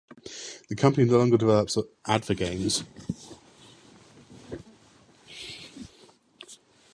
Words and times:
The 0.67 0.75
company 0.75 1.07
no 1.07 1.19
longer 1.19 1.37
develops 1.37 1.77
advergames. 2.07 2.83